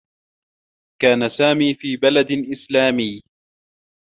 كان 1.01 1.29
سامي 1.29 1.73
في 1.75 1.97
بلد 1.97 2.31
إسلامي. 2.51 3.21